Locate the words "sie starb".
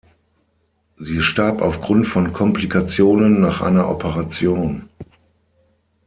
0.97-1.61